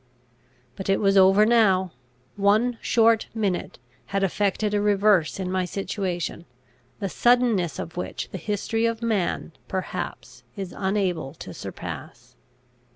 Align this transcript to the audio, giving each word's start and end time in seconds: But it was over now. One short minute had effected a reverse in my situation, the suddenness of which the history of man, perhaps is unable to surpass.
But 0.75 0.89
it 0.89 0.99
was 0.99 1.15
over 1.15 1.45
now. 1.45 1.91
One 2.35 2.79
short 2.81 3.27
minute 3.35 3.77
had 4.07 4.23
effected 4.23 4.73
a 4.73 4.81
reverse 4.81 5.39
in 5.39 5.51
my 5.51 5.63
situation, 5.63 6.45
the 6.99 7.07
suddenness 7.07 7.77
of 7.77 7.97
which 7.97 8.27
the 8.31 8.39
history 8.39 8.87
of 8.87 9.03
man, 9.03 9.51
perhaps 9.67 10.41
is 10.55 10.73
unable 10.75 11.35
to 11.35 11.53
surpass. 11.53 12.35